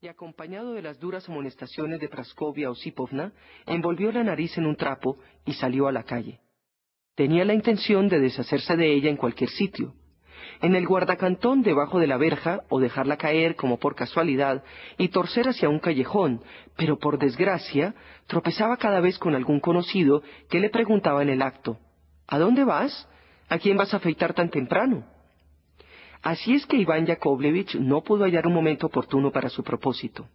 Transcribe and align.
y, 0.00 0.08
acompañado 0.08 0.72
de 0.72 0.80
las 0.80 0.98
duras 0.98 1.28
amonestaciones 1.28 2.00
de 2.00 2.08
Praskovia 2.08 2.70
Osipovna, 2.70 3.32
envolvió 3.66 4.10
la 4.10 4.24
nariz 4.24 4.56
en 4.56 4.64
un 4.64 4.74
trapo 4.74 5.18
y 5.44 5.52
salió 5.52 5.86
a 5.86 5.92
la 5.92 6.04
calle. 6.04 6.40
Tenía 7.14 7.44
la 7.44 7.52
intención 7.52 8.08
de 8.08 8.20
deshacerse 8.20 8.74
de 8.74 8.94
ella 8.94 9.10
en 9.10 9.18
cualquier 9.18 9.50
sitio. 9.50 9.92
En 10.62 10.74
el 10.74 10.86
guardacantón 10.86 11.62
debajo 11.62 11.98
de 11.98 12.06
la 12.06 12.16
verja, 12.16 12.62
o 12.70 12.80
dejarla 12.80 13.18
caer 13.18 13.54
como 13.54 13.78
por 13.78 13.94
casualidad, 13.94 14.64
y 14.96 15.08
torcer 15.08 15.46
hacia 15.46 15.68
un 15.68 15.78
callejón, 15.78 16.42
pero 16.78 16.98
por 16.98 17.18
desgracia 17.18 17.94
tropezaba 18.26 18.78
cada 18.78 19.00
vez 19.00 19.18
con 19.18 19.34
algún 19.34 19.60
conocido 19.60 20.22
que 20.48 20.60
le 20.60 20.70
preguntaba 20.70 21.22
en 21.22 21.28
el 21.28 21.42
acto 21.42 21.78
¿A 22.26 22.38
dónde 22.38 22.64
vas? 22.64 23.08
¿A 23.50 23.58
quién 23.58 23.76
vas 23.76 23.92
a 23.92 23.98
afeitar 23.98 24.32
tan 24.32 24.48
temprano? 24.48 25.04
Así 26.24 26.54
es 26.54 26.64
que 26.64 26.78
Iván 26.78 27.04
Yakovlevich 27.04 27.74
no 27.74 28.02
pudo 28.02 28.24
hallar 28.24 28.46
un 28.46 28.54
momento 28.54 28.86
oportuno 28.86 29.30
para 29.30 29.50
su 29.50 29.62
propósito. 29.62 30.26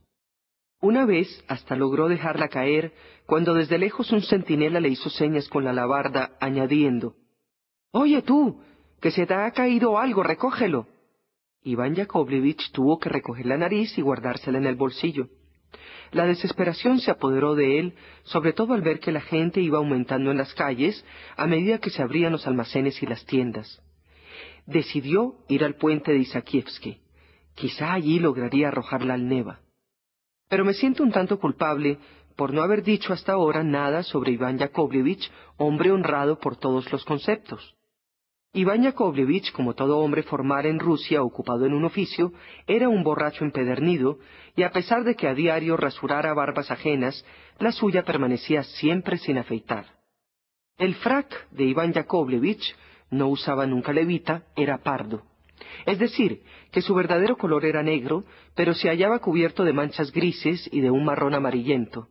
Una 0.81 1.03
vez 1.03 1.43
hasta 1.47 1.75
logró 1.75 2.07
dejarla 2.07 2.47
caer 2.47 2.93
cuando 3.25 3.55
desde 3.55 3.79
lejos 3.79 4.11
un 4.11 4.21
centinela 4.21 4.79
le 4.79 4.89
hizo 4.89 5.09
señas 5.09 5.49
con 5.49 5.63
la 5.63 5.71
alabarda, 5.71 6.37
añadiendo 6.39 7.15
Oye 7.91 8.21
tú, 8.21 8.61
que 9.01 9.09
se 9.09 9.25
te 9.25 9.33
ha 9.33 9.49
caído 9.49 9.97
algo, 9.97 10.21
recógelo. 10.21 10.85
Iván 11.63 11.95
Yakovlevich 11.95 12.71
tuvo 12.71 12.99
que 12.99 13.09
recoger 13.09 13.47
la 13.47 13.57
nariz 13.57 13.97
y 13.97 14.03
guardársela 14.03 14.59
en 14.59 14.67
el 14.67 14.75
bolsillo. 14.75 15.29
La 16.11 16.27
desesperación 16.27 16.99
se 16.99 17.09
apoderó 17.09 17.55
de 17.55 17.79
él, 17.79 17.95
sobre 18.25 18.53
todo 18.53 18.75
al 18.75 18.83
ver 18.83 18.99
que 18.99 19.11
la 19.11 19.21
gente 19.21 19.59
iba 19.59 19.79
aumentando 19.79 20.29
en 20.29 20.37
las 20.37 20.53
calles 20.53 21.03
a 21.35 21.47
medida 21.47 21.79
que 21.79 21.89
se 21.89 22.03
abrían 22.03 22.31
los 22.31 22.45
almacenes 22.45 23.01
y 23.01 23.07
las 23.07 23.25
tiendas. 23.25 23.81
Decidió 24.69 25.33
ir 25.47 25.63
al 25.63 25.77
puente 25.77 26.11
de 26.11 26.19
Isakievsky. 26.19 27.01
Quizá 27.55 27.93
allí 27.93 28.19
lograría 28.19 28.67
arrojarla 28.67 29.15
al 29.15 29.27
Neva. 29.27 29.61
Pero 30.47 30.63
me 30.63 30.75
siento 30.75 31.01
un 31.01 31.11
tanto 31.11 31.39
culpable 31.39 31.97
por 32.35 32.53
no 32.53 32.61
haber 32.61 32.83
dicho 32.83 33.11
hasta 33.11 33.31
ahora 33.33 33.63
nada 33.63 34.03
sobre 34.03 34.31
Iván 34.31 34.59
Yakovlevich, 34.59 35.31
hombre 35.57 35.91
honrado 35.91 36.39
por 36.39 36.55
todos 36.55 36.91
los 36.91 37.03
conceptos. 37.03 37.75
Iván 38.53 38.83
Yakovlevich, 38.83 39.51
como 39.53 39.73
todo 39.73 39.97
hombre 39.97 40.21
formal 40.21 40.67
en 40.67 40.77
Rusia 40.77 41.23
ocupado 41.23 41.65
en 41.65 41.73
un 41.73 41.85
oficio, 41.85 42.31
era 42.67 42.89
un 42.89 43.03
borracho 43.03 43.45
empedernido, 43.45 44.19
y 44.55 44.61
a 44.61 44.71
pesar 44.71 45.03
de 45.03 45.15
que 45.15 45.27
a 45.27 45.33
diario 45.33 45.77
rasurara 45.77 46.35
barbas 46.35 46.69
ajenas, 46.69 47.25
la 47.57 47.71
suya 47.71 48.03
permanecía 48.03 48.61
siempre 48.63 49.17
sin 49.17 49.39
afeitar. 49.39 49.87
El 50.77 50.93
frac 50.93 51.49
de 51.49 51.65
Iván 51.65 51.91
Yakovlevich, 51.91 52.75
no 53.11 53.27
usaba 53.27 53.65
nunca 53.65 53.93
levita, 53.93 54.43
era 54.55 54.79
pardo. 54.79 55.23
Es 55.85 55.99
decir, 55.99 56.41
que 56.71 56.81
su 56.81 56.93
verdadero 56.93 57.37
color 57.37 57.65
era 57.65 57.83
negro, 57.83 58.25
pero 58.55 58.73
se 58.73 58.89
hallaba 58.89 59.19
cubierto 59.19 59.63
de 59.63 59.73
manchas 59.73 60.11
grises 60.11 60.69
y 60.71 60.81
de 60.81 60.91
un 60.91 61.03
marrón 61.05 61.33
amarillento. 61.33 62.07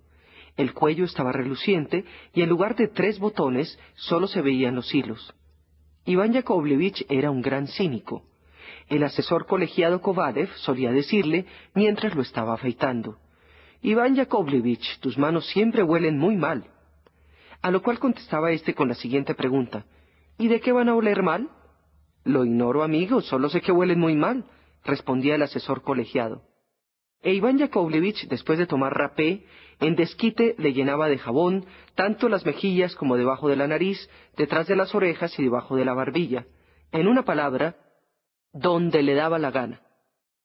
El 0.57 0.75
cuello 0.75 1.05
estaba 1.05 1.33
reluciente 1.33 2.05
y 2.35 2.43
en 2.43 2.49
lugar 2.49 2.75
de 2.75 2.89
tres 2.89 3.19
botones 3.19 3.79
solo 3.95 4.27
se 4.27 4.43
veían 4.43 4.75
los 4.75 4.93
hilos. 4.93 5.35
Iván 6.05 6.33
Yakovlevich 6.33 7.07
era 7.09 7.31
un 7.31 7.43
gran 7.43 7.69
cínico. 7.69 8.25
El 8.89 9.05
asesor 9.05 9.47
colegiado 9.47 10.01
Kovalev 10.01 10.49
solía 10.57 10.91
decirle 10.91 11.47
mientras 11.75 12.15
lo 12.15 12.23
estaba 12.23 12.55
afeitando. 12.55 13.19
Iván 13.83 14.17
Yakovlevich, 14.17 14.99
tus 15.01 15.17
manos 15.17 15.47
siempre 15.47 15.83
huelen 15.83 16.19
muy 16.19 16.37
mal. 16.37 16.65
A 17.63 17.71
lo 17.71 17.83
cual 17.83 17.99
contestaba 17.99 18.51
éste 18.51 18.75
con 18.75 18.89
la 18.89 18.95
siguiente 18.95 19.35
pregunta. 19.35 19.85
¿Y 20.39 20.49
de 20.49 20.61
qué 20.61 20.73
van 20.73 20.89
a 20.89 20.95
oler 20.95 21.23
mal? 21.23 21.51
Lo 22.25 22.45
ignoro, 22.45 22.83
amigo, 22.83 23.21
solo 23.21 23.49
sé 23.49 23.61
que 23.61 23.73
huelen 23.73 23.99
muy 23.99 24.15
mal, 24.15 24.45
respondía 24.85 25.35
el 25.35 25.43
asesor 25.43 25.83
colegiado. 25.83 26.43
E 27.23 27.35
Iván 27.35 27.59
Yakovlevich, 27.59 28.29
después 28.29 28.59
de 28.59 28.67
tomar 28.67 28.95
rapé, 28.95 29.45
en 29.81 29.97
desquite 29.97 30.55
le 30.59 30.73
llenaba 30.73 31.09
de 31.09 31.19
jabón 31.19 31.67
tanto 31.95 32.29
las 32.29 32.47
mejillas 32.47 32.95
como 32.95 33.17
debajo 33.17 33.49
de 33.49 33.57
la 33.57 33.67
nariz, 33.67 34.09
detrás 34.37 34.69
de 34.69 34.77
las 34.77 34.95
orejas 34.95 35.37
y 35.39 35.43
debajo 35.43 35.77
de 35.77 35.85
la 35.85 35.95
barbilla. 35.95 36.47
En 36.93 37.09
una 37.09 37.25
palabra, 37.25 37.77
donde 38.53 39.03
le 39.03 39.15
daba 39.15 39.39
la 39.39 39.51
gana. 39.51 39.83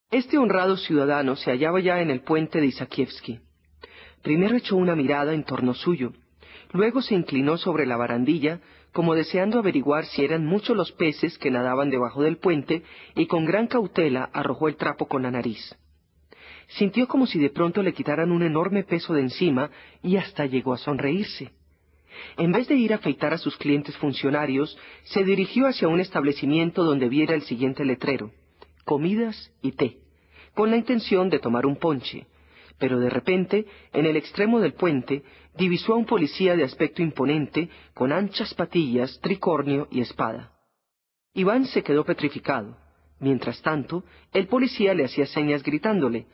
Este 0.09 0.37
honrado 0.37 0.77
ciudadano 0.77 1.35
se 1.35 1.51
hallaba 1.51 1.79
ya 1.79 2.01
en 2.01 2.09
el 2.09 2.21
puente 2.21 2.59
de 2.59 2.67
Isakievsky. 2.67 3.39
Primero 4.21 4.55
echó 4.55 4.75
una 4.75 4.95
mirada 4.95 5.33
en 5.33 5.43
torno 5.43 5.73
suyo, 5.73 6.13
luego 6.71 7.01
se 7.01 7.13
inclinó 7.13 7.57
sobre 7.57 7.85
la 7.85 7.97
barandilla, 7.97 8.61
como 8.93 9.15
deseando 9.15 9.59
averiguar 9.59 10.05
si 10.05 10.23
eran 10.23 10.45
muchos 10.45 10.77
los 10.77 10.91
peces 10.93 11.37
que 11.37 11.51
nadaban 11.51 11.89
debajo 11.89 12.23
del 12.23 12.37
puente, 12.37 12.83
y 13.15 13.25
con 13.25 13.45
gran 13.45 13.67
cautela 13.67 14.29
arrojó 14.31 14.69
el 14.69 14.77
trapo 14.77 15.07
con 15.07 15.23
la 15.23 15.31
nariz 15.31 15.75
sintió 16.77 17.07
como 17.07 17.27
si 17.27 17.39
de 17.39 17.49
pronto 17.49 17.81
le 17.81 17.93
quitaran 17.93 18.31
un 18.31 18.43
enorme 18.43 18.83
peso 18.83 19.13
de 19.13 19.21
encima 19.21 19.69
y 20.01 20.17
hasta 20.17 20.45
llegó 20.45 20.73
a 20.73 20.77
sonreírse. 20.77 21.51
En 22.37 22.51
vez 22.51 22.67
de 22.67 22.75
ir 22.75 22.93
a 22.93 22.97
afeitar 22.97 23.33
a 23.33 23.37
sus 23.37 23.57
clientes 23.57 23.97
funcionarios, 23.97 24.77
se 25.03 25.23
dirigió 25.23 25.67
hacia 25.67 25.87
un 25.87 25.99
establecimiento 25.99 26.83
donde 26.83 27.09
viera 27.09 27.35
el 27.35 27.41
siguiente 27.41 27.85
letrero, 27.85 28.31
comidas 28.85 29.51
y 29.61 29.71
té, 29.71 29.97
con 30.53 30.69
la 30.69 30.77
intención 30.77 31.29
de 31.29 31.39
tomar 31.39 31.65
un 31.65 31.75
ponche. 31.75 32.27
Pero 32.79 32.99
de 32.99 33.09
repente, 33.09 33.65
en 33.93 34.05
el 34.05 34.15
extremo 34.15 34.59
del 34.59 34.73
puente, 34.73 35.23
divisó 35.55 35.93
a 35.93 35.97
un 35.97 36.05
policía 36.05 36.55
de 36.55 36.63
aspecto 36.63 37.01
imponente, 37.01 37.69
con 37.93 38.11
anchas 38.11 38.53
patillas, 38.53 39.19
tricornio 39.21 39.87
y 39.91 40.01
espada. 40.01 40.51
Iván 41.33 41.65
se 41.65 41.83
quedó 41.83 42.03
petrificado. 42.03 42.77
Mientras 43.19 43.61
tanto, 43.61 44.03
el 44.33 44.47
policía 44.47 44.93
le 44.93 45.05
hacía 45.05 45.25
señas 45.25 45.63
gritándole, 45.63 46.27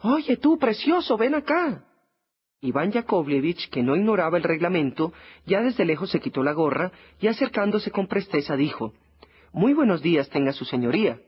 Oye 0.00 0.36
tú, 0.36 0.58
precioso, 0.58 1.16
ven 1.16 1.34
acá. 1.34 1.84
Iván 2.60 2.92
Yakovlevich, 2.92 3.68
que 3.70 3.82
no 3.82 3.96
ignoraba 3.96 4.36
el 4.36 4.44
reglamento, 4.44 5.12
ya 5.46 5.60
desde 5.62 5.84
lejos 5.84 6.10
se 6.10 6.20
quitó 6.20 6.42
la 6.42 6.52
gorra 6.52 6.92
y 7.20 7.26
acercándose 7.26 7.90
con 7.90 8.06
presteza 8.06 8.56
dijo, 8.56 8.94
Muy 9.52 9.74
buenos 9.74 10.02
días 10.02 10.28
tenga 10.28 10.52
su 10.52 10.64
señoría. 10.64 11.20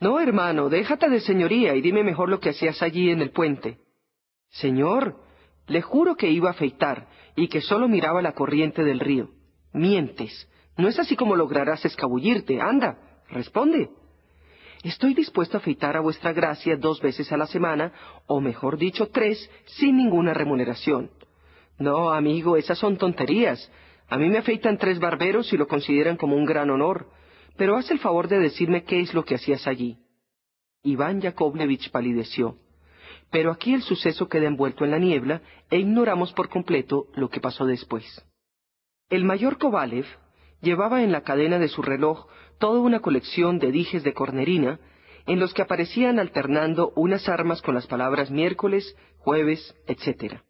No, 0.00 0.20
hermano, 0.20 0.68
déjate 0.68 1.08
de 1.08 1.20
señoría 1.20 1.74
y 1.74 1.80
dime 1.80 2.04
mejor 2.04 2.28
lo 2.28 2.40
que 2.40 2.50
hacías 2.50 2.82
allí 2.82 3.10
en 3.10 3.22
el 3.22 3.30
puente. 3.30 3.78
Señor, 4.50 5.16
le 5.66 5.82
juro 5.82 6.16
que 6.16 6.30
iba 6.30 6.48
a 6.48 6.52
afeitar 6.52 7.08
y 7.34 7.48
que 7.48 7.60
solo 7.60 7.88
miraba 7.88 8.22
la 8.22 8.32
corriente 8.32 8.84
del 8.84 9.00
río. 9.00 9.30
Mientes. 9.72 10.48
No 10.76 10.88
es 10.88 10.98
así 10.98 11.16
como 11.16 11.36
lograrás 11.36 11.84
escabullirte. 11.84 12.60
Anda, 12.60 12.98
responde. 13.30 13.90
Estoy 14.84 15.14
dispuesto 15.14 15.56
a 15.56 15.60
afeitar 15.60 15.96
a 15.96 16.00
vuestra 16.00 16.32
gracia 16.32 16.76
dos 16.76 17.00
veces 17.00 17.32
a 17.32 17.36
la 17.36 17.46
semana, 17.46 17.92
o 18.26 18.40
mejor 18.40 18.76
dicho, 18.76 19.08
tres, 19.08 19.50
sin 19.64 19.96
ninguna 19.96 20.34
remuneración. 20.34 21.10
No, 21.78 22.12
amigo, 22.12 22.56
esas 22.56 22.78
son 22.78 22.96
tonterías. 22.96 23.70
A 24.08 24.18
mí 24.18 24.28
me 24.28 24.38
afeitan 24.38 24.78
tres 24.78 25.00
barberos 25.00 25.52
y 25.52 25.56
lo 25.56 25.66
consideran 25.66 26.16
como 26.16 26.36
un 26.36 26.44
gran 26.44 26.70
honor. 26.70 27.08
Pero 27.56 27.76
haz 27.76 27.90
el 27.90 27.98
favor 27.98 28.28
de 28.28 28.38
decirme 28.38 28.84
qué 28.84 29.00
es 29.00 29.14
lo 29.14 29.24
que 29.24 29.36
hacías 29.36 29.66
allí. 29.66 29.98
Iván 30.82 31.20
Yakovlevich 31.20 31.90
palideció. 31.90 32.58
Pero 33.30 33.50
aquí 33.50 33.74
el 33.74 33.82
suceso 33.82 34.28
queda 34.28 34.46
envuelto 34.46 34.84
en 34.84 34.92
la 34.92 34.98
niebla 34.98 35.42
e 35.70 35.78
ignoramos 35.78 36.32
por 36.32 36.48
completo 36.48 37.06
lo 37.14 37.28
que 37.28 37.40
pasó 37.40 37.66
después. 37.66 38.04
El 39.08 39.24
mayor 39.24 39.58
Kovalev 39.58 40.06
llevaba 40.60 41.02
en 41.02 41.12
la 41.12 41.22
cadena 41.22 41.58
de 41.58 41.68
su 41.68 41.82
reloj 41.82 42.26
toda 42.58 42.80
una 42.80 43.00
colección 43.00 43.58
de 43.58 43.72
dijes 43.72 44.02
de 44.04 44.14
cornerina, 44.14 44.80
en 45.26 45.40
los 45.40 45.52
que 45.54 45.62
aparecían 45.62 46.18
alternando 46.18 46.92
unas 46.94 47.28
armas 47.28 47.62
con 47.62 47.74
las 47.74 47.86
palabras 47.86 48.30
miércoles, 48.30 48.96
jueves, 49.18 49.74
etc. 49.86 50.40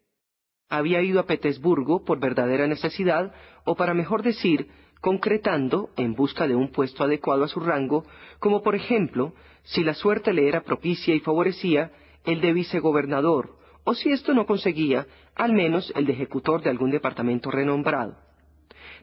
Había 0.69 1.01
ido 1.01 1.21
a 1.21 1.27
Petersburgo 1.27 2.05
por 2.05 2.21
verdadera 2.21 2.67
necesidad, 2.67 3.33
o 3.65 3.75
para 3.75 3.95
mejor 3.95 4.23
decir, 4.23 4.69
concretando 5.07 5.91
en 5.97 6.17
busca 6.17 6.49
de 6.49 6.57
un 6.57 6.73
puesto 6.73 7.05
adecuado 7.05 7.45
a 7.45 7.49
su 7.49 7.61
rango, 7.61 8.05
como 8.41 8.61
por 8.65 8.75
ejemplo, 8.75 9.35
si 9.63 9.85
la 9.85 9.95
suerte 9.95 10.33
le 10.33 10.49
era 10.49 10.65
propicia 10.65 11.15
y 11.15 11.21
favorecía, 11.21 11.93
el 12.25 12.41
de 12.41 12.53
vicegobernador, 12.53 13.57
o 13.85 13.95
si 13.95 14.11
esto 14.11 14.35
no 14.35 14.47
conseguía, 14.47 15.07
al 15.37 15.53
menos 15.53 15.93
el 15.95 16.07
de 16.07 16.13
ejecutor 16.13 16.61
de 16.61 16.71
algún 16.71 16.91
departamento 16.91 17.53
renombrado. 17.53 18.17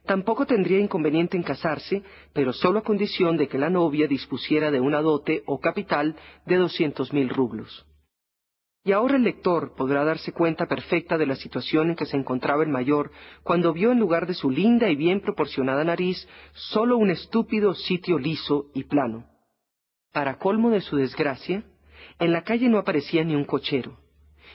Tampoco 0.06 0.46
tendría 0.46 0.80
inconveniente 0.80 1.38
en 1.38 1.44
casarse, 1.44 2.04
pero 2.34 2.52
solo 2.52 2.80
a 2.80 2.84
condición 2.84 3.38
de 3.38 3.48
que 3.48 3.58
la 3.58 3.70
novia 3.70 4.06
dispusiera 4.06 4.72
de 4.72 4.82
una 4.82 5.02
dote 5.02 5.44
o 5.46 5.62
capital 5.62 6.18
de 6.46 6.58
doscientos 6.58 7.14
mil 7.14 7.30
rublos. 7.30 7.86
Y 8.86 8.92
ahora 8.92 9.16
el 9.16 9.24
lector 9.24 9.76
podrá 9.76 10.04
darse 10.04 10.34
cuenta 10.34 10.66
perfecta 10.66 11.18
de 11.18 11.26
la 11.26 11.36
situación 11.36 11.92
en 11.92 11.96
que 11.96 12.06
se 12.06 12.18
encontraba 12.18 12.64
el 12.64 12.70
mayor 12.70 13.12
cuando 13.44 13.72
vio 13.72 13.94
en 13.94 14.00
lugar 14.00 14.28
de 14.28 14.34
su 14.34 14.50
linda 14.50 14.90
y 14.90 14.96
bien 14.96 15.22
proporcionada 15.22 15.86
nariz 15.86 16.28
solo 16.54 16.98
un 16.98 17.10
estúpido 17.10 17.74
sitio 17.76 18.20
liso 18.20 18.66
y 18.74 18.84
plano. 18.84 19.26
Para 20.12 20.38
colmo 20.38 20.70
de 20.70 20.82
su 20.82 20.98
desgracia, 20.98 21.64
en 22.20 22.34
la 22.34 22.44
calle 22.44 22.68
no 22.68 22.78
aparecía 22.78 23.24
ni 23.24 23.36
un 23.36 23.46
cochero, 23.46 23.98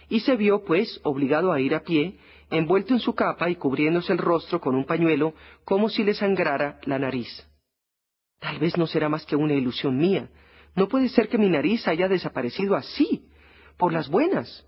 y 0.08 0.20
se 0.20 0.36
vio, 0.36 0.62
pues, 0.64 1.00
obligado 1.04 1.50
a 1.50 1.60
ir 1.60 1.74
a 1.74 1.82
pie, 1.82 2.18
envuelto 2.50 2.94
en 2.94 3.00
su 3.00 3.14
capa 3.14 3.48
y 3.50 3.56
cubriéndose 3.56 4.12
el 4.12 4.18
rostro 4.18 4.60
con 4.60 4.74
un 4.74 4.84
pañuelo 4.84 5.34
como 5.64 5.88
si 5.88 6.04
le 6.04 6.14
sangrara 6.14 6.80
la 6.84 6.98
nariz. 6.98 7.46
Tal 8.40 8.58
vez 8.58 8.76
no 8.76 8.86
será 8.86 9.08
más 9.08 9.26
que 9.26 9.36
una 9.36 9.54
ilusión 9.54 9.96
mía. 9.96 10.28
No 10.76 10.86
puede 10.86 11.08
ser 11.08 11.28
que 11.28 11.38
mi 11.38 11.48
nariz 11.48 11.88
haya 11.88 12.08
desaparecido 12.08 12.76
así. 12.76 13.27
Por 13.78 13.92
las 13.92 14.08
buenas, 14.08 14.66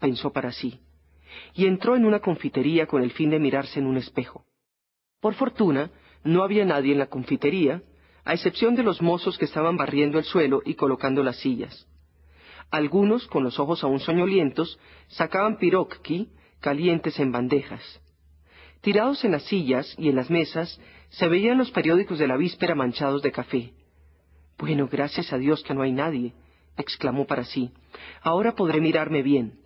pensó 0.00 0.32
para 0.32 0.52
sí, 0.52 0.80
y 1.54 1.66
entró 1.66 1.96
en 1.96 2.06
una 2.06 2.20
confitería 2.20 2.86
con 2.86 3.02
el 3.02 3.10
fin 3.10 3.30
de 3.30 3.38
mirarse 3.38 3.78
en 3.80 3.86
un 3.86 3.96
espejo. 3.96 4.44
Por 5.20 5.34
fortuna, 5.34 5.90
no 6.24 6.42
había 6.42 6.64
nadie 6.64 6.92
en 6.92 6.98
la 6.98 7.06
confitería, 7.06 7.82
a 8.24 8.34
excepción 8.34 8.76
de 8.76 8.84
los 8.84 9.02
mozos 9.02 9.36
que 9.36 9.44
estaban 9.44 9.76
barriendo 9.76 10.18
el 10.18 10.24
suelo 10.24 10.62
y 10.64 10.74
colocando 10.74 11.22
las 11.22 11.36
sillas. 11.40 11.88
Algunos, 12.70 13.26
con 13.26 13.42
los 13.42 13.58
ojos 13.58 13.82
aún 13.82 14.00
soñolientos, 14.00 14.78
sacaban 15.08 15.58
pirokki 15.58 16.30
calientes 16.60 17.18
en 17.18 17.32
bandejas. 17.32 17.82
Tirados 18.80 19.24
en 19.24 19.32
las 19.32 19.42
sillas 19.44 19.94
y 19.98 20.08
en 20.08 20.16
las 20.16 20.30
mesas, 20.30 20.80
se 21.10 21.28
veían 21.28 21.58
los 21.58 21.70
periódicos 21.72 22.18
de 22.18 22.28
la 22.28 22.36
víspera 22.36 22.74
manchados 22.74 23.22
de 23.22 23.32
café. 23.32 23.72
Bueno, 24.58 24.88
gracias 24.90 25.32
a 25.32 25.38
Dios 25.38 25.62
que 25.64 25.74
no 25.74 25.82
hay 25.82 25.92
nadie, 25.92 26.32
exclamó 26.76 27.26
para 27.26 27.44
sí. 27.44 27.72
Ahora 28.22 28.54
podré 28.54 28.80
mirarme 28.80 29.22
bien. 29.22 29.60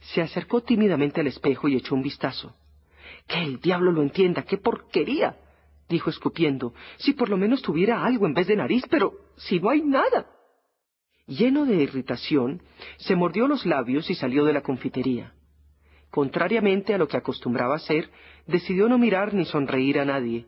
Se 0.00 0.22
acercó 0.22 0.62
tímidamente 0.62 1.20
al 1.20 1.26
espejo 1.26 1.68
y 1.68 1.76
echó 1.76 1.94
un 1.94 2.02
vistazo. 2.02 2.54
Que 3.26 3.42
el 3.42 3.60
diablo 3.60 3.92
lo 3.92 4.02
entienda, 4.02 4.42
qué 4.42 4.56
porquería, 4.56 5.36
dijo 5.88 6.10
escupiendo. 6.10 6.72
Si 6.98 7.12
por 7.12 7.28
lo 7.28 7.36
menos 7.36 7.62
tuviera 7.62 8.04
algo 8.04 8.26
en 8.26 8.34
vez 8.34 8.46
de 8.46 8.56
nariz, 8.56 8.84
pero 8.88 9.12
si 9.36 9.60
no 9.60 9.70
hay 9.70 9.82
nada. 9.82 10.26
Lleno 11.26 11.64
de 11.64 11.76
irritación, 11.76 12.62
se 12.96 13.14
mordió 13.14 13.46
los 13.46 13.66
labios 13.66 14.10
y 14.10 14.14
salió 14.14 14.44
de 14.44 14.52
la 14.52 14.62
confitería. 14.62 15.34
Contrariamente 16.10 16.92
a 16.92 16.98
lo 16.98 17.06
que 17.06 17.16
acostumbraba 17.16 17.76
hacer, 17.76 18.10
decidió 18.46 18.88
no 18.88 18.98
mirar 18.98 19.32
ni 19.32 19.44
sonreír 19.44 20.00
a 20.00 20.04
nadie. 20.04 20.46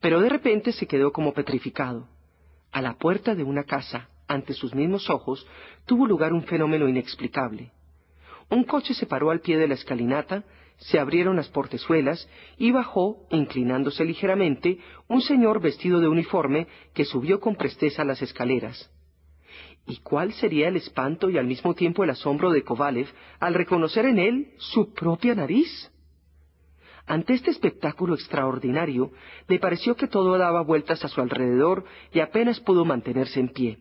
Pero 0.00 0.20
de 0.20 0.28
repente 0.28 0.72
se 0.72 0.86
quedó 0.86 1.12
como 1.12 1.34
petrificado. 1.34 2.08
A 2.72 2.80
la 2.80 2.94
puerta 2.94 3.34
de 3.34 3.44
una 3.44 3.64
casa, 3.64 4.08
ante 4.28 4.52
sus 4.52 4.74
mismos 4.74 5.10
ojos, 5.10 5.46
tuvo 5.86 6.06
lugar 6.06 6.32
un 6.32 6.44
fenómeno 6.44 6.88
inexplicable. 6.88 7.72
Un 8.50 8.64
coche 8.64 8.94
se 8.94 9.06
paró 9.06 9.30
al 9.30 9.40
pie 9.40 9.58
de 9.58 9.68
la 9.68 9.74
escalinata, 9.74 10.44
se 10.76 10.98
abrieron 10.98 11.36
las 11.36 11.48
portezuelas 11.48 12.28
y 12.56 12.70
bajó, 12.70 13.26
inclinándose 13.30 14.04
ligeramente, 14.04 14.78
un 15.08 15.20
señor 15.20 15.60
vestido 15.60 16.00
de 16.00 16.08
uniforme 16.08 16.68
que 16.94 17.04
subió 17.04 17.40
con 17.40 17.56
presteza 17.56 18.04
las 18.04 18.22
escaleras. 18.22 18.90
¿Y 19.86 19.96
cuál 19.98 20.32
sería 20.34 20.68
el 20.68 20.76
espanto 20.76 21.30
y 21.30 21.38
al 21.38 21.46
mismo 21.46 21.74
tiempo 21.74 22.04
el 22.04 22.10
asombro 22.10 22.52
de 22.52 22.62
Kovalev 22.62 23.08
al 23.40 23.54
reconocer 23.54 24.04
en 24.04 24.18
él 24.18 24.52
su 24.58 24.92
propia 24.92 25.34
nariz? 25.34 25.90
Ante 27.06 27.32
este 27.32 27.50
espectáculo 27.50 28.14
extraordinario, 28.14 29.10
le 29.48 29.58
pareció 29.58 29.96
que 29.96 30.06
todo 30.06 30.36
daba 30.36 30.60
vueltas 30.60 31.02
a 31.04 31.08
su 31.08 31.22
alrededor 31.22 31.84
y 32.12 32.20
apenas 32.20 32.60
pudo 32.60 32.84
mantenerse 32.84 33.40
en 33.40 33.48
pie. 33.48 33.78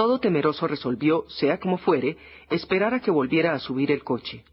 Todo 0.00 0.18
temeroso 0.18 0.66
resolvió, 0.66 1.26
sea 1.28 1.60
como 1.60 1.76
fuere, 1.76 2.16
esperar 2.48 2.94
a 2.94 3.00
que 3.00 3.10
volviera 3.10 3.52
a 3.52 3.58
subir 3.58 3.92
el 3.92 4.02
coche. 4.02 4.46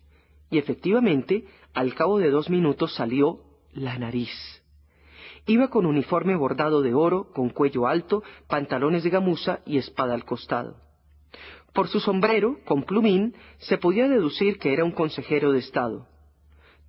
Y 0.52 0.58
efectivamente, 0.58 1.46
al 1.74 1.96
cabo 1.96 2.20
de 2.20 2.30
dos 2.30 2.50
minutos 2.50 2.94
salió 2.96 3.40
la 3.72 3.98
nariz. 3.98 4.30
Iba 5.46 5.70
con 5.70 5.86
uniforme 5.86 6.36
bordado 6.36 6.82
de 6.82 6.94
oro, 6.94 7.32
con 7.34 7.50
cuello 7.50 7.88
alto, 7.88 8.24
pantalones 8.50 9.06
de 9.06 9.10
gamuza 9.10 9.62
y 9.66 9.78
espada 9.78 10.16
al 10.16 10.26
costado. 10.26 10.82
Por 11.72 11.88
su 11.88 12.02
sombrero, 12.02 12.60
con 12.66 12.84
plumín, 12.84 13.34
se 13.60 13.78
podía 13.78 14.10
deducir 14.10 14.60
que 14.60 14.74
era 14.74 14.84
un 14.84 14.92
consejero 14.92 15.54
de 15.54 15.60
Estado. 15.60 16.10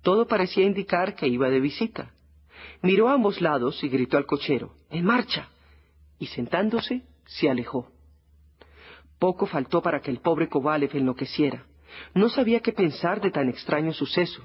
Todo 0.01 0.27
parecía 0.27 0.65
indicar 0.65 1.15
que 1.15 1.29
iba 1.29 1.49
de 1.49 1.61
visita. 1.61 2.11
Miró 2.81 3.07
a 3.07 3.13
ambos 3.13 3.39
lados 3.39 3.81
y 3.85 3.87
gritó 3.87 4.17
al 4.17 4.25
cochero, 4.25 4.73
¡En 4.89 5.05
marcha! 5.05 5.47
y 6.19 6.25
sentándose, 6.25 7.03
se 7.25 7.49
alejó. 7.49 7.89
Poco 9.19 9.45
faltó 9.45 9.81
para 9.81 9.99
que 9.99 10.11
el 10.11 10.19
pobre 10.19 10.47
Kovalev 10.47 10.95
enloqueciera. 10.95 11.65
No 12.13 12.29
sabía 12.29 12.61
qué 12.61 12.71
pensar 12.71 13.21
de 13.21 13.31
tan 13.31 13.49
extraño 13.49 13.93
suceso. 13.93 14.41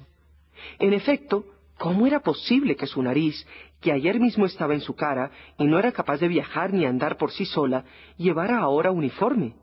En 0.78 0.92
efecto, 0.92 1.44
¿Cómo 1.78 2.06
era 2.06 2.20
posible 2.20 2.76
que 2.76 2.86
su 2.86 3.02
nariz, 3.02 3.46
que 3.80 3.92
ayer 3.92 4.20
mismo 4.20 4.46
estaba 4.46 4.74
en 4.74 4.80
su 4.80 4.94
cara 4.94 5.30
y 5.58 5.66
no 5.66 5.78
era 5.78 5.92
capaz 5.92 6.18
de 6.18 6.28
viajar 6.28 6.72
ni 6.72 6.84
andar 6.84 7.16
por 7.16 7.32
sí 7.32 7.44
sola, 7.44 7.84
llevara 8.16 8.58
ahora 8.58 8.92
uniforme? 8.92 9.54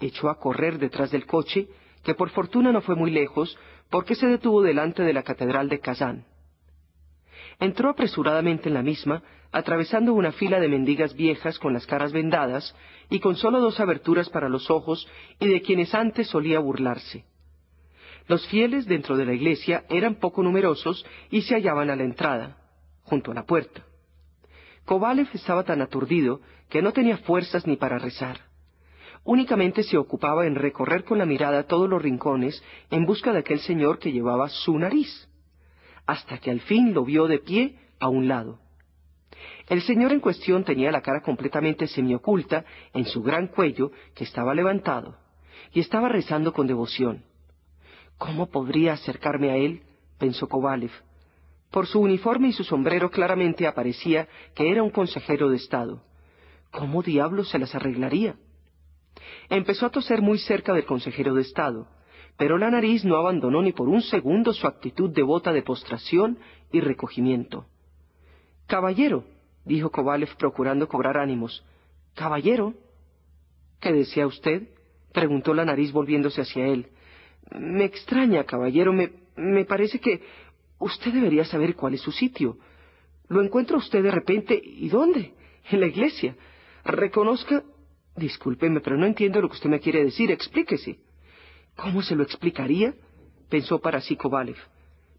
Echó 0.00 0.30
a 0.30 0.38
correr 0.38 0.78
detrás 0.78 1.10
del 1.10 1.26
coche, 1.26 1.68
que 2.02 2.14
por 2.14 2.30
fortuna 2.30 2.72
no 2.72 2.80
fue 2.80 2.94
muy 2.94 3.10
lejos, 3.10 3.58
porque 3.90 4.14
se 4.14 4.26
detuvo 4.26 4.62
delante 4.62 5.02
de 5.02 5.12
la 5.12 5.22
catedral 5.22 5.68
de 5.68 5.80
Kazán. 5.80 6.24
Entró 7.60 7.90
apresuradamente 7.90 8.68
en 8.68 8.74
la 8.74 8.82
misma, 8.82 9.22
atravesando 9.50 10.14
una 10.14 10.32
fila 10.32 10.60
de 10.60 10.68
mendigas 10.68 11.14
viejas 11.14 11.58
con 11.58 11.72
las 11.72 11.86
caras 11.86 12.12
vendadas 12.12 12.74
y 13.10 13.18
con 13.18 13.36
solo 13.36 13.60
dos 13.60 13.80
aberturas 13.80 14.28
para 14.28 14.48
los 14.48 14.70
ojos 14.70 15.08
y 15.40 15.48
de 15.48 15.60
quienes 15.62 15.94
antes 15.94 16.28
solía 16.28 16.60
burlarse. 16.60 17.24
Los 18.28 18.46
fieles 18.48 18.86
dentro 18.86 19.16
de 19.16 19.24
la 19.24 19.32
iglesia 19.32 19.84
eran 19.88 20.16
poco 20.16 20.42
numerosos 20.42 21.04
y 21.30 21.42
se 21.42 21.54
hallaban 21.54 21.90
a 21.90 21.96
la 21.96 22.04
entrada, 22.04 22.58
junto 23.02 23.32
a 23.32 23.34
la 23.34 23.44
puerta. 23.44 23.82
Kovalev 24.84 25.28
estaba 25.32 25.64
tan 25.64 25.82
aturdido 25.82 26.40
que 26.68 26.82
no 26.82 26.92
tenía 26.92 27.16
fuerzas 27.18 27.66
ni 27.66 27.76
para 27.76 27.98
rezar. 27.98 28.40
Únicamente 29.24 29.82
se 29.82 29.96
ocupaba 29.96 30.46
en 30.46 30.54
recorrer 30.54 31.04
con 31.04 31.18
la 31.18 31.26
mirada 31.26 31.64
todos 31.64 31.88
los 31.88 32.00
rincones 32.00 32.62
en 32.90 33.04
busca 33.04 33.32
de 33.32 33.40
aquel 33.40 33.58
señor 33.60 33.98
que 33.98 34.12
llevaba 34.12 34.48
su 34.48 34.78
nariz, 34.78 35.27
hasta 36.08 36.38
que 36.38 36.50
al 36.50 36.60
fin 36.60 36.94
lo 36.94 37.04
vio 37.04 37.26
de 37.26 37.38
pie 37.38 37.76
a 38.00 38.08
un 38.08 38.28
lado. 38.28 38.58
El 39.68 39.82
señor 39.82 40.10
en 40.10 40.20
cuestión 40.20 40.64
tenía 40.64 40.90
la 40.90 41.02
cara 41.02 41.20
completamente 41.20 41.86
semioculta 41.86 42.64
en 42.94 43.04
su 43.04 43.22
gran 43.22 43.48
cuello 43.48 43.92
que 44.14 44.24
estaba 44.24 44.54
levantado, 44.54 45.18
y 45.70 45.80
estaba 45.80 46.08
rezando 46.08 46.54
con 46.54 46.66
devoción. 46.66 47.24
¿Cómo 48.16 48.46
podría 48.46 48.94
acercarme 48.94 49.50
a 49.50 49.56
él? 49.56 49.82
pensó 50.18 50.48
Kovalev. 50.48 50.92
Por 51.70 51.86
su 51.86 52.00
uniforme 52.00 52.48
y 52.48 52.52
su 52.52 52.64
sombrero 52.64 53.10
claramente 53.10 53.66
aparecía 53.66 54.28
que 54.54 54.70
era 54.70 54.82
un 54.82 54.90
consejero 54.90 55.50
de 55.50 55.56
Estado. 55.56 56.02
¿Cómo 56.70 57.02
diablos 57.02 57.50
se 57.50 57.58
las 57.58 57.74
arreglaría? 57.74 58.36
Empezó 59.50 59.84
a 59.84 59.90
toser 59.90 60.22
muy 60.22 60.38
cerca 60.38 60.72
del 60.72 60.86
consejero 60.86 61.34
de 61.34 61.42
Estado, 61.42 61.86
pero 62.38 62.56
la 62.56 62.70
nariz 62.70 63.04
no 63.04 63.16
abandonó 63.16 63.60
ni 63.60 63.72
por 63.72 63.88
un 63.88 64.00
segundo 64.00 64.52
su 64.52 64.66
actitud 64.68 65.10
devota 65.10 65.52
de 65.52 65.62
postración 65.62 66.38
y 66.70 66.80
recogimiento. 66.80 67.66
Caballero, 68.68 69.24
dijo 69.64 69.90
Kovalev 69.90 70.36
procurando 70.36 70.86
cobrar 70.86 71.18
ánimos. 71.18 71.64
Caballero. 72.14 72.74
¿Qué 73.80 73.92
desea 73.92 74.26
usted? 74.26 74.68
preguntó 75.12 75.52
la 75.52 75.64
nariz 75.64 75.90
volviéndose 75.90 76.42
hacia 76.42 76.68
él. 76.68 76.86
Me 77.50 77.84
extraña, 77.84 78.44
caballero, 78.44 78.92
me, 78.92 79.10
me 79.36 79.64
parece 79.64 79.98
que 79.98 80.22
usted 80.78 81.12
debería 81.12 81.44
saber 81.44 81.74
cuál 81.74 81.94
es 81.94 82.02
su 82.02 82.12
sitio. 82.12 82.58
Lo 83.28 83.42
encuentra 83.42 83.78
usted 83.78 84.00
de 84.00 84.12
repente. 84.12 84.60
¿Y 84.62 84.88
dónde? 84.88 85.34
En 85.70 85.80
la 85.80 85.86
iglesia. 85.86 86.36
Reconozca. 86.84 87.64
Discúlpeme, 88.14 88.80
pero 88.80 88.96
no 88.96 89.06
entiendo 89.06 89.40
lo 89.40 89.48
que 89.48 89.54
usted 89.54 89.70
me 89.70 89.80
quiere 89.80 90.04
decir. 90.04 90.30
Explíquese. 90.30 91.07
¿Cómo 91.78 92.02
se 92.02 92.16
lo 92.16 92.24
explicaría? 92.24 92.92
pensó 93.48 93.78
para 93.78 94.00
sí 94.00 94.16
Kovalev. 94.16 94.56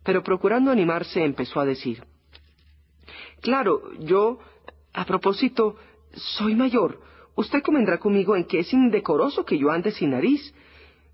Pero 0.04 0.24
procurando 0.24 0.70
animarse, 0.70 1.24
empezó 1.24 1.62
a 1.62 1.66
decir. 1.66 2.04
Claro, 3.42 3.82
yo. 4.00 4.40
A 4.94 5.06
propósito, 5.06 5.78
soy 6.14 6.56
mayor. 6.56 7.00
Usted 7.36 7.62
convendrá 7.62 7.98
conmigo 7.98 8.36
en 8.36 8.44
que 8.44 8.60
es 8.60 8.74
indecoroso 8.74 9.46
que 9.46 9.58
yo 9.58 9.72
ande 9.72 9.92
sin 9.92 10.12
nariz. 10.12 10.54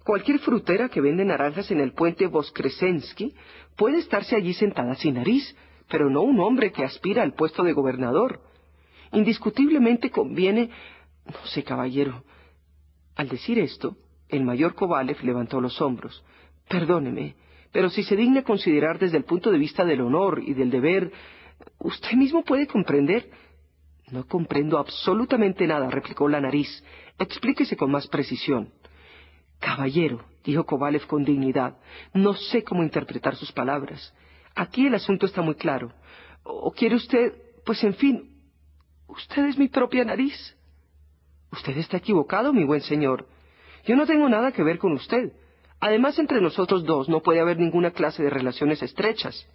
Cualquier 0.04 0.40
frutera 0.40 0.90
que 0.90 1.02
vende 1.02 1.24
naranjas 1.24 1.70
en 1.70 1.80
el 1.80 1.94
puente 1.94 2.26
Voskresensky 2.26 3.36
puede 3.76 4.00
estarse 4.00 4.36
allí 4.36 4.54
sentada 4.54 4.96
sin 4.96 5.16
nariz, 5.16 5.56
pero 5.90 6.10
no 6.10 6.22
un 6.22 6.40
hombre 6.40 6.72
que 6.72 6.84
aspira 6.84 7.22
al 7.22 7.34
puesto 7.34 7.64
de 7.64 7.74
gobernador. 7.74 8.42
Indiscutiblemente 9.12 10.10
conviene... 10.10 10.72
No 11.26 11.46
sé, 11.46 11.64
caballero. 11.64 12.24
Al 13.16 13.30
decir 13.30 13.60
esto, 13.60 13.96
el 14.30 14.44
mayor 14.44 14.76
Kovalev 14.76 15.24
levantó 15.24 15.62
los 15.62 15.80
hombros. 15.82 16.24
Perdóneme, 16.68 17.36
pero 17.72 17.90
si 17.90 18.04
se 18.04 18.16
digna 18.16 18.44
considerar 18.44 19.00
desde 19.00 19.18
el 19.18 19.26
punto 19.26 19.52
de 19.52 19.58
vista 19.58 19.86
del 19.86 20.02
honor 20.02 20.42
y 20.44 20.54
del 20.54 20.70
deber, 20.72 21.12
usted 21.80 22.14
mismo 22.14 22.44
puede 22.44 22.68
comprender. 22.68 23.30
No 24.12 24.26
comprendo 24.28 24.78
absolutamente 24.78 25.66
nada, 25.68 25.90
replicó 25.90 26.30
la 26.30 26.40
nariz. 26.40 26.84
Explíquese 27.18 27.76
con 27.76 27.92
más 27.92 28.08
precisión. 28.08 28.72
Caballero, 29.60 30.24
dijo 30.44 30.66
Kovalev 30.66 31.08
con 31.08 31.24
dignidad, 31.24 31.78
no 32.14 32.34
sé 32.34 32.64
cómo 32.64 32.84
interpretar 32.84 33.36
sus 33.36 33.52
palabras. 33.52 34.14
Aquí 34.54 34.88
el 34.88 34.96
asunto 34.96 35.26
está 35.26 35.42
muy 35.42 35.56
claro. 35.56 35.92
¿O 36.44 36.72
quiere 36.72 36.96
usted, 36.96 37.34
pues 37.66 37.84
en 37.84 37.96
fin, 37.96 38.40
usted 39.08 39.46
es 39.46 39.58
mi 39.58 39.68
propia 39.68 40.06
nariz? 40.06 40.56
Usted 41.52 41.78
está 41.78 41.98
equivocado, 41.98 42.54
mi 42.54 42.64
buen 42.64 42.82
señor. 42.82 43.28
Yo 43.86 43.96
no 43.96 44.06
tengo 44.06 44.28
nada 44.30 44.52
que 44.52 44.64
ver 44.64 44.78
con 44.78 44.94
usted. 44.94 45.32
Además, 45.80 46.18
entre 46.18 46.42
nosotros 46.42 46.84
dos 46.84 47.10
no 47.10 47.22
puede 47.22 47.40
haber 47.40 47.58
ninguna 47.58 47.92
clase 47.92 48.24
de 48.24 48.30
relaciones 48.30 48.82
estrechas. 48.82 49.48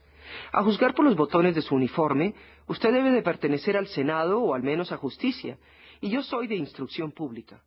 A 0.53 0.63
juzgar 0.63 0.95
por 0.95 1.05
los 1.05 1.17
botones 1.17 1.55
de 1.55 1.63
su 1.63 1.75
uniforme, 1.75 2.35
usted 2.69 2.93
debe 2.93 3.11
de 3.11 3.23
pertenecer 3.23 3.77
al 3.77 3.89
Senado 3.89 4.41
o 4.41 4.55
al 4.55 4.63
menos 4.63 4.93
a 4.93 4.97
justicia, 4.97 5.59
y 6.01 6.11
yo 6.11 6.23
soy 6.23 6.47
de 6.47 6.55
instrucción 6.55 7.13
pública. 7.13 7.63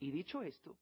Y 0.00 0.10
dicho 0.10 0.42
esto, 0.42 0.76